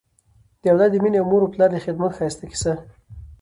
[0.61, 2.73] د اولاد د مینې او مور و پلار د خدمت ښایسته کیسه